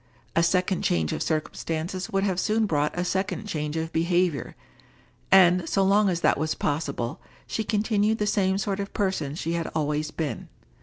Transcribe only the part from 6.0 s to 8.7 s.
as that was possible, she continued the same